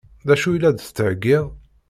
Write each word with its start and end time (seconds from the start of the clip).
D 0.27 0.29
acu 0.33 0.49
i 0.51 0.57
la 0.59 0.71
d-tettheggiḍ? 0.71 1.45